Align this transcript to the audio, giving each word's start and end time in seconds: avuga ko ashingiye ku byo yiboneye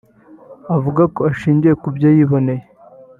avuga 0.75 1.01
ko 1.15 1.19
ashingiye 1.31 1.73
ku 1.81 1.87
byo 1.95 2.09
yiboneye 2.15 2.63